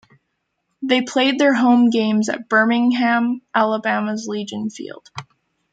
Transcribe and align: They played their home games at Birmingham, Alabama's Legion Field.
They 0.81 1.03
played 1.03 1.37
their 1.37 1.53
home 1.53 1.91
games 1.91 2.27
at 2.27 2.49
Birmingham, 2.49 3.43
Alabama's 3.53 4.25
Legion 4.27 4.71
Field. 4.71 5.11